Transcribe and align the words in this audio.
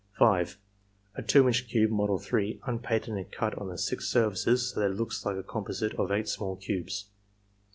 (5) 0.17 0.57
A 1.13 1.21
2 1.21 1.47
inch 1.47 1.67
cube 1.69 1.91
(model 1.91 2.17
3), 2.17 2.59
unpainted 2.65 3.13
and 3.13 3.31
cut 3.31 3.55
on 3.59 3.67
the 3.67 3.77
six 3.77 4.07
surfaces 4.07 4.71
so 4.71 4.79
that 4.79 4.89
it 4.89 4.95
looks 4.97 5.23
like 5.27 5.37
a 5.37 5.43
composite 5.43 5.93
of 5.93 6.11
eight 6.11 6.27
small 6.27 6.55
cubes. 6.55 7.09